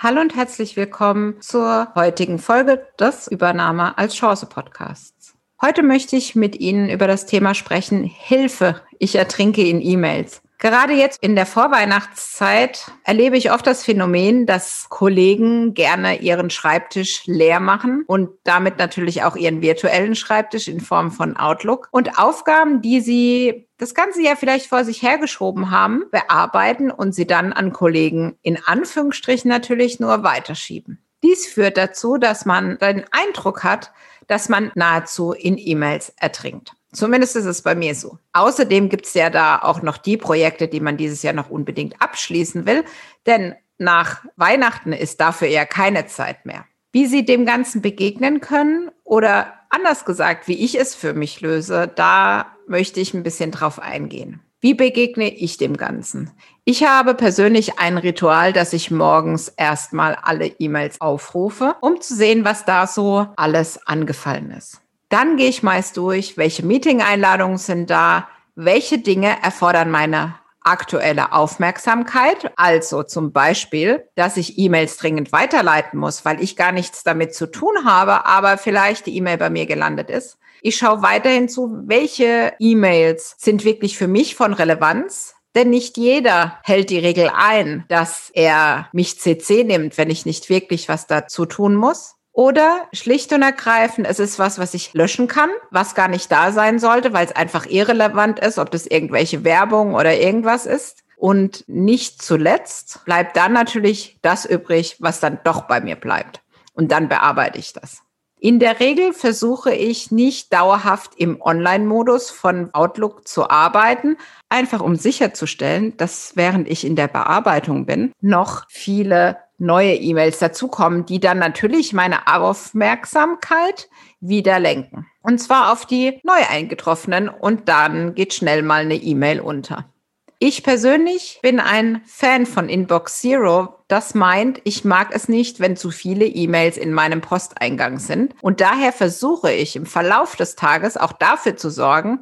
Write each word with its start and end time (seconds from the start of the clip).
Hallo 0.00 0.20
und 0.20 0.36
herzlich 0.36 0.76
willkommen 0.76 1.40
zur 1.40 1.92
heutigen 1.96 2.38
Folge 2.38 2.86
des 3.00 3.26
Übernahme 3.26 3.98
als 3.98 4.14
Chance 4.14 4.46
Podcasts. 4.46 5.34
Heute 5.60 5.82
möchte 5.82 6.14
ich 6.14 6.36
mit 6.36 6.54
Ihnen 6.60 6.88
über 6.88 7.08
das 7.08 7.26
Thema 7.26 7.52
sprechen, 7.52 8.04
Hilfe, 8.04 8.80
ich 9.00 9.16
ertrinke 9.16 9.66
in 9.66 9.82
E-Mails. 9.82 10.40
Gerade 10.60 10.92
jetzt 10.92 11.22
in 11.22 11.36
der 11.36 11.46
Vorweihnachtszeit 11.46 12.90
erlebe 13.04 13.36
ich 13.36 13.52
oft 13.52 13.64
das 13.64 13.84
Phänomen, 13.84 14.44
dass 14.44 14.88
Kollegen 14.88 15.72
gerne 15.72 16.20
ihren 16.20 16.50
Schreibtisch 16.50 17.22
leer 17.26 17.60
machen 17.60 18.02
und 18.08 18.30
damit 18.42 18.76
natürlich 18.76 19.22
auch 19.22 19.36
ihren 19.36 19.62
virtuellen 19.62 20.16
Schreibtisch 20.16 20.66
in 20.66 20.80
Form 20.80 21.12
von 21.12 21.36
Outlook 21.36 21.88
und 21.92 22.18
Aufgaben, 22.18 22.82
die 22.82 23.00
sie 23.00 23.68
das 23.76 23.94
ganze 23.94 24.20
Jahr 24.20 24.36
vielleicht 24.36 24.66
vor 24.66 24.84
sich 24.84 25.00
hergeschoben 25.00 25.70
haben, 25.70 26.06
bearbeiten 26.10 26.90
und 26.90 27.14
sie 27.14 27.28
dann 27.28 27.52
an 27.52 27.72
Kollegen 27.72 28.36
in 28.42 28.58
Anführungsstrichen 28.64 29.48
natürlich 29.48 30.00
nur 30.00 30.24
weiterschieben. 30.24 30.98
Dies 31.22 31.46
führt 31.46 31.76
dazu, 31.76 32.16
dass 32.16 32.46
man 32.46 32.78
den 32.78 33.04
Eindruck 33.12 33.62
hat, 33.62 33.92
dass 34.26 34.48
man 34.48 34.72
nahezu 34.74 35.32
in 35.32 35.56
E-Mails 35.56 36.12
ertrinkt. 36.16 36.72
Zumindest 36.92 37.36
ist 37.36 37.44
es 37.44 37.62
bei 37.62 37.74
mir 37.74 37.94
so. 37.94 38.18
Außerdem 38.32 38.88
gibt 38.88 39.06
es 39.06 39.14
ja 39.14 39.30
da 39.30 39.58
auch 39.58 39.82
noch 39.82 39.98
die 39.98 40.16
Projekte, 40.16 40.68
die 40.68 40.80
man 40.80 40.96
dieses 40.96 41.22
Jahr 41.22 41.34
noch 41.34 41.50
unbedingt 41.50 42.00
abschließen 42.00 42.66
will, 42.66 42.84
denn 43.26 43.54
nach 43.76 44.24
Weihnachten 44.36 44.92
ist 44.92 45.20
dafür 45.20 45.48
ja 45.48 45.64
keine 45.64 46.06
Zeit 46.06 46.46
mehr. 46.46 46.64
Wie 46.92 47.06
Sie 47.06 47.24
dem 47.24 47.44
Ganzen 47.44 47.82
begegnen 47.82 48.40
können 48.40 48.90
oder 49.04 49.52
anders 49.70 50.04
gesagt, 50.04 50.48
wie 50.48 50.64
ich 50.64 50.78
es 50.80 50.94
für 50.94 51.12
mich 51.12 51.40
löse, 51.40 51.90
da 51.94 52.56
möchte 52.66 53.00
ich 53.00 53.14
ein 53.14 53.22
bisschen 53.22 53.50
drauf 53.50 53.78
eingehen. 53.78 54.40
Wie 54.60 54.74
begegne 54.74 55.32
ich 55.32 55.56
dem 55.56 55.76
Ganzen? 55.76 56.32
Ich 56.64 56.82
habe 56.82 57.14
persönlich 57.14 57.78
ein 57.78 57.96
Ritual, 57.96 58.52
dass 58.52 58.72
ich 58.72 58.90
morgens 58.90 59.48
erstmal 59.48 60.16
alle 60.16 60.46
E-Mails 60.46 61.00
aufrufe, 61.00 61.76
um 61.80 62.00
zu 62.00 62.16
sehen, 62.16 62.44
was 62.44 62.64
da 62.64 62.88
so 62.88 63.28
alles 63.36 63.86
angefallen 63.86 64.50
ist. 64.50 64.80
Dann 65.08 65.36
gehe 65.36 65.48
ich 65.48 65.62
meist 65.62 65.96
durch, 65.96 66.36
welche 66.36 66.64
Meeting-Einladungen 66.64 67.58
sind 67.58 67.88
da, 67.90 68.28
welche 68.54 68.98
Dinge 68.98 69.36
erfordern 69.42 69.90
meine 69.90 70.34
aktuelle 70.60 71.32
Aufmerksamkeit. 71.32 72.52
Also 72.56 73.02
zum 73.02 73.32
Beispiel, 73.32 74.04
dass 74.16 74.36
ich 74.36 74.58
E-Mails 74.58 74.98
dringend 74.98 75.32
weiterleiten 75.32 75.98
muss, 75.98 76.24
weil 76.24 76.42
ich 76.42 76.56
gar 76.56 76.72
nichts 76.72 77.04
damit 77.04 77.34
zu 77.34 77.50
tun 77.50 77.84
habe, 77.84 78.26
aber 78.26 78.58
vielleicht 78.58 79.06
die 79.06 79.16
E-Mail 79.16 79.38
bei 79.38 79.48
mir 79.48 79.66
gelandet 79.66 80.10
ist. 80.10 80.38
Ich 80.60 80.76
schaue 80.76 81.02
weiterhin 81.02 81.48
zu, 81.48 81.82
welche 81.86 82.52
E-Mails 82.58 83.36
sind 83.38 83.64
wirklich 83.64 83.96
für 83.96 84.08
mich 84.08 84.34
von 84.34 84.52
Relevanz. 84.52 85.34
Denn 85.54 85.70
nicht 85.70 85.96
jeder 85.96 86.58
hält 86.62 86.90
die 86.90 86.98
Regel 86.98 87.30
ein, 87.34 87.84
dass 87.88 88.30
er 88.34 88.88
mich 88.92 89.18
CC 89.18 89.64
nimmt, 89.64 89.96
wenn 89.96 90.10
ich 90.10 90.26
nicht 90.26 90.50
wirklich 90.50 90.88
was 90.88 91.06
dazu 91.06 91.46
tun 91.46 91.74
muss. 91.74 92.17
Oder 92.38 92.86
schlicht 92.92 93.32
und 93.32 93.42
ergreifend, 93.42 94.06
es 94.06 94.20
ist 94.20 94.38
was, 94.38 94.60
was 94.60 94.72
ich 94.72 94.94
löschen 94.94 95.26
kann, 95.26 95.50
was 95.72 95.96
gar 95.96 96.06
nicht 96.06 96.30
da 96.30 96.52
sein 96.52 96.78
sollte, 96.78 97.12
weil 97.12 97.26
es 97.26 97.34
einfach 97.34 97.66
irrelevant 97.66 98.38
ist, 98.38 98.60
ob 98.60 98.70
das 98.70 98.86
irgendwelche 98.86 99.42
Werbung 99.42 99.96
oder 99.96 100.16
irgendwas 100.16 100.64
ist. 100.64 101.02
Und 101.16 101.64
nicht 101.66 102.22
zuletzt 102.22 103.04
bleibt 103.04 103.36
dann 103.36 103.54
natürlich 103.54 104.20
das 104.22 104.44
übrig, 104.44 104.98
was 105.00 105.18
dann 105.18 105.40
doch 105.42 105.62
bei 105.62 105.80
mir 105.80 105.96
bleibt. 105.96 106.40
Und 106.74 106.92
dann 106.92 107.08
bearbeite 107.08 107.58
ich 107.58 107.72
das. 107.72 108.02
In 108.38 108.60
der 108.60 108.78
Regel 108.78 109.14
versuche 109.14 109.74
ich 109.74 110.12
nicht 110.12 110.52
dauerhaft 110.52 111.14
im 111.16 111.40
Online-Modus 111.40 112.30
von 112.30 112.72
Outlook 112.72 113.26
zu 113.26 113.50
arbeiten, 113.50 114.16
einfach 114.48 114.80
um 114.80 114.94
sicherzustellen, 114.94 115.96
dass 115.96 116.36
während 116.36 116.68
ich 116.68 116.86
in 116.86 116.94
der 116.94 117.08
Bearbeitung 117.08 117.84
bin, 117.84 118.12
noch 118.20 118.66
viele 118.68 119.38
neue 119.58 119.94
E-Mails 119.94 120.38
dazukommen, 120.38 121.04
die 121.04 121.20
dann 121.20 121.38
natürlich 121.38 121.92
meine 121.92 122.26
Aufmerksamkeit 122.26 123.88
wieder 124.20 124.58
lenken. 124.58 125.06
Und 125.22 125.38
zwar 125.38 125.72
auf 125.72 125.84
die 125.84 126.20
neu 126.22 126.40
eingetroffenen 126.48 127.28
und 127.28 127.68
dann 127.68 128.14
geht 128.14 128.34
schnell 128.34 128.62
mal 128.62 128.82
eine 128.82 128.96
E-Mail 128.96 129.40
unter. 129.40 129.92
Ich 130.40 130.62
persönlich 130.62 131.40
bin 131.42 131.58
ein 131.58 132.00
Fan 132.06 132.46
von 132.46 132.68
Inbox 132.68 133.20
Zero. 133.20 133.74
Das 133.88 134.14
meint, 134.14 134.60
ich 134.62 134.84
mag 134.84 135.08
es 135.12 135.28
nicht, 135.28 135.58
wenn 135.58 135.76
zu 135.76 135.90
viele 135.90 136.26
E-Mails 136.26 136.76
in 136.76 136.92
meinem 136.92 137.20
Posteingang 137.20 137.98
sind. 137.98 138.36
Und 138.40 138.60
daher 138.60 138.92
versuche 138.92 139.52
ich 139.52 139.74
im 139.74 139.84
Verlauf 139.84 140.36
des 140.36 140.54
Tages 140.54 140.96
auch 140.96 141.12
dafür 141.12 141.56
zu 141.56 141.70
sorgen, 141.70 142.20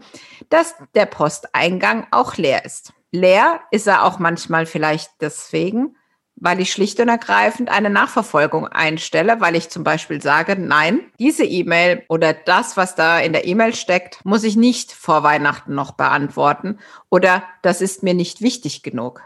dass 0.49 0.77
der 0.95 1.05
Posteingang 1.05 2.07
auch 2.11 2.39
leer 2.39 2.65
ist. 2.65 2.95
Leer 3.11 3.61
ist 3.71 3.87
er 3.87 4.05
auch 4.05 4.19
manchmal 4.19 4.65
vielleicht 4.65 5.11
deswegen, 5.21 5.96
weil 6.37 6.61
ich 6.61 6.71
schlicht 6.71 7.01
und 7.01 7.09
ergreifend 7.09 7.71
eine 7.71 7.91
Nachverfolgung 7.91 8.67
einstelle, 8.67 9.41
weil 9.41 9.57
ich 9.57 9.71
zum 9.71 9.85
Beispiel 9.85 10.21
sage, 10.21 10.57
nein, 10.57 11.01
diese 11.19 11.45
E-Mail 11.45 12.05
oder 12.09 12.35
das, 12.35 12.77
was 12.77 12.95
da 12.95 13.19
in 13.19 13.33
der 13.33 13.47
E-Mail 13.47 13.75
steckt, 13.75 14.25
muss 14.25 14.45
ich 14.45 14.57
nicht 14.57 14.93
vor 14.93 15.23
Weihnachten 15.23 15.75
noch 15.75 15.93
beantworten 15.93 16.79
oder 17.09 17.43
das 17.63 17.81
ist 17.81 18.03
mir 18.03 18.15
nicht 18.15 18.43
wichtig 18.43 18.83
genug. 18.83 19.23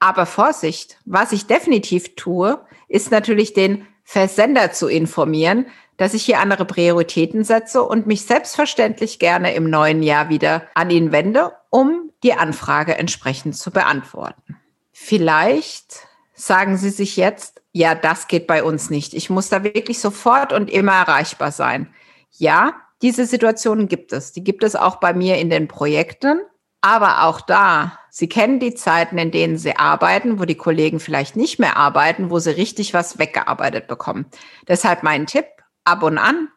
Aber 0.00 0.26
Vorsicht, 0.26 0.98
was 1.04 1.32
ich 1.32 1.46
definitiv 1.46 2.14
tue, 2.16 2.60
ist 2.88 3.10
natürlich 3.10 3.54
den 3.54 3.86
Versender 4.04 4.72
zu 4.72 4.88
informieren, 4.88 5.66
dass 5.96 6.14
ich 6.14 6.24
hier 6.24 6.38
andere 6.38 6.64
Prioritäten 6.64 7.44
setze 7.44 7.82
und 7.82 8.06
mich 8.06 8.24
selbstverständlich 8.24 9.18
gerne 9.18 9.54
im 9.54 9.68
neuen 9.68 10.02
Jahr 10.02 10.28
wieder 10.28 10.62
an 10.74 10.90
ihn 10.90 11.12
wende, 11.12 11.52
um 11.70 12.10
die 12.22 12.32
Anfrage 12.32 12.96
entsprechend 12.96 13.56
zu 13.56 13.70
beantworten. 13.70 14.56
Vielleicht 14.92 16.07
sagen 16.38 16.76
Sie 16.76 16.90
sich 16.90 17.16
jetzt, 17.16 17.62
ja, 17.72 17.94
das 17.94 18.28
geht 18.28 18.46
bei 18.46 18.62
uns 18.62 18.90
nicht. 18.90 19.14
Ich 19.14 19.28
muss 19.28 19.48
da 19.48 19.64
wirklich 19.64 20.00
sofort 20.00 20.52
und 20.52 20.70
immer 20.70 20.92
erreichbar 20.92 21.52
sein. 21.52 21.92
Ja, 22.30 22.74
diese 23.02 23.26
Situationen 23.26 23.88
gibt 23.88 24.12
es. 24.12 24.32
Die 24.32 24.44
gibt 24.44 24.64
es 24.64 24.76
auch 24.76 24.96
bei 24.96 25.12
mir 25.12 25.38
in 25.38 25.50
den 25.50 25.68
Projekten. 25.68 26.40
Aber 26.80 27.24
auch 27.24 27.40
da, 27.40 27.98
Sie 28.08 28.28
kennen 28.28 28.60
die 28.60 28.74
Zeiten, 28.74 29.18
in 29.18 29.32
denen 29.32 29.58
Sie 29.58 29.76
arbeiten, 29.76 30.38
wo 30.38 30.44
die 30.44 30.54
Kollegen 30.54 31.00
vielleicht 31.00 31.34
nicht 31.34 31.58
mehr 31.58 31.76
arbeiten, 31.76 32.30
wo 32.30 32.38
Sie 32.38 32.50
richtig 32.50 32.94
was 32.94 33.18
weggearbeitet 33.18 33.88
bekommen. 33.88 34.26
Deshalb 34.68 35.02
mein 35.02 35.26
Tipp, 35.26 35.46
ab 35.84 36.04
und 36.04 36.18
an, 36.18 36.48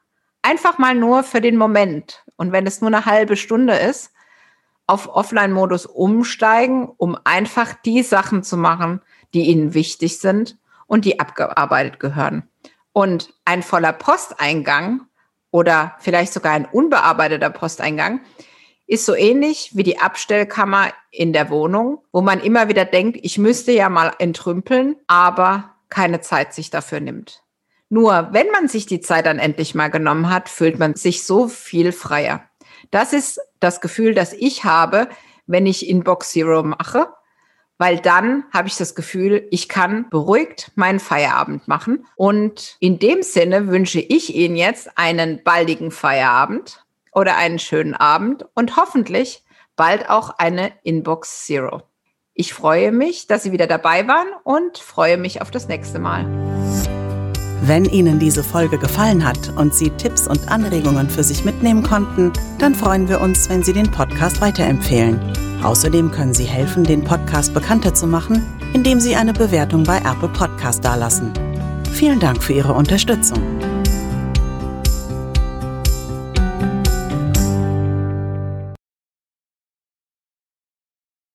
einfach 0.44 0.78
mal 0.78 0.94
nur 0.94 1.24
für 1.24 1.41
den 1.41 1.58
Moment. 1.58 2.24
Und 2.36 2.52
wenn 2.52 2.68
es 2.68 2.81
nur 2.81 2.90
eine 2.90 3.06
halbe 3.06 3.36
Stunde 3.36 3.75
ist, 3.75 4.12
auf 4.86 5.08
Offline-Modus 5.08 5.88
umsteigen, 5.88 6.88
um 6.97 7.18
einfach 7.24 7.74
die 7.86 8.03
Sachen 8.03 8.44
zu 8.44 8.58
machen, 8.58 9.02
die 9.34 9.47
ihnen 9.47 9.74
wichtig 9.74 10.19
sind 10.19 10.58
und 10.88 11.06
die 11.06 11.19
abgearbeitet 11.19 12.00
gehören. 12.00 12.44
Und 12.94 13.34
ein 13.46 13.64
voller 13.64 13.94
Posteingang 13.94 15.02
oder 15.52 15.96
vielleicht 16.00 16.34
sogar 16.34 16.53
ein 16.53 16.66
unbearbeiteter 16.66 17.50
Posteingang 17.50 18.22
ist 18.88 19.06
so 19.06 19.16
ähnlich 19.16 19.72
wie 19.74 19.84
die 19.84 20.00
Abstellkammer 20.00 20.91
in 21.12 21.31
der 21.31 21.50
Wohnung, 21.50 22.00
wo 22.12 22.22
man 22.22 22.41
immer 22.41 22.68
wieder 22.68 22.84
denkt, 22.84 23.20
ich 23.22 23.38
müsste 23.38 23.72
ja 23.72 23.88
mal 23.88 24.12
entrümpeln, 24.20 24.97
aber 25.08 25.75
keine 25.88 26.20
Zeit 26.20 26.53
sich 26.53 26.70
dafür 26.70 27.00
nimmt. 27.00 27.41
Nur 27.88 28.30
wenn 28.31 28.50
man 28.52 28.68
sich 28.68 28.86
die 28.86 29.02
Zeit 29.02 29.25
dann 29.25 29.40
endlich 29.40 29.75
mal 29.75 29.90
genommen 29.90 30.30
hat, 30.30 30.50
fühlt 30.50 30.80
man 30.80 30.96
sich 30.96 31.24
so 31.24 31.47
viel 31.47 31.91
freier. 31.91 32.44
Das 32.90 33.14
ist 33.14 33.40
das 33.59 33.79
Gefühl, 33.79 34.14
das 34.14 34.34
ich 34.34 34.64
habe, 34.66 35.08
wenn 35.46 35.66
ich 35.66 35.88
Inbox 35.88 36.32
Zero 36.32 36.64
mache 36.64 37.08
weil 37.81 37.97
dann 37.97 38.43
habe 38.53 38.67
ich 38.67 38.78
das 38.78 38.93
Gefühl, 38.93 39.47
ich 39.49 39.67
kann 39.67 40.07
beruhigt 40.11 40.72
meinen 40.75 40.99
Feierabend 40.99 41.67
machen. 41.67 42.05
Und 42.16 42.78
in 42.79 42.99
dem 42.99 43.23
Sinne 43.23 43.69
wünsche 43.69 43.99
ich 43.99 44.35
Ihnen 44.35 44.55
jetzt 44.55 44.99
einen 44.99 45.41
baldigen 45.43 45.89
Feierabend 45.89 46.85
oder 47.11 47.37
einen 47.37 47.57
schönen 47.57 47.95
Abend 47.95 48.45
und 48.53 48.78
hoffentlich 48.78 49.43
bald 49.75 50.11
auch 50.11 50.37
eine 50.37 50.72
Inbox 50.83 51.47
Zero. 51.47 51.81
Ich 52.35 52.53
freue 52.53 52.91
mich, 52.91 53.25
dass 53.25 53.41
Sie 53.41 53.51
wieder 53.51 53.66
dabei 53.66 54.07
waren 54.07 54.28
und 54.43 54.78
freue 54.78 55.17
mich 55.17 55.41
auf 55.41 55.49
das 55.49 55.67
nächste 55.67 55.97
Mal. 55.97 56.28
Wenn 57.63 57.85
Ihnen 57.85 58.19
diese 58.19 58.43
Folge 58.43 58.78
gefallen 58.78 59.25
hat 59.25 59.57
und 59.57 59.73
Sie 59.73 59.89
Tipps 59.89 60.28
und 60.28 60.51
Anregungen 60.51 61.09
für 61.09 61.23
sich 61.23 61.43
mitnehmen 61.45 61.81
konnten, 61.81 62.31
dann 62.59 62.75
freuen 62.75 63.09
wir 63.09 63.22
uns, 63.22 63.49
wenn 63.49 63.63
Sie 63.63 63.73
den 63.73 63.89
Podcast 63.89 64.39
weiterempfehlen. 64.39 65.51
Außerdem 65.63 66.11
können 66.11 66.34
Sie 66.34 66.46
helfen, 66.46 66.84
den 66.84 67.03
Podcast 67.03 67.53
bekannter 67.53 67.93
zu 67.93 68.08
machen, 68.08 68.43
indem 68.73 68.99
Sie 68.99 69.16
eine 69.16 69.34
Bewertung 69.34 69.84
bei 69.84 69.97
Apple 69.97 70.29
Podcast 70.29 70.84
dalassen. 70.84 71.31
Vielen 71.91 72.19
Dank 72.19 72.41
für 72.41 72.53
Ihre 72.53 72.73
Unterstützung. 72.73 73.40